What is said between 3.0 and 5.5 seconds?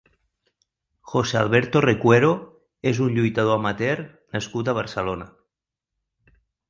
un lluitador amateur nascut a Barcelona.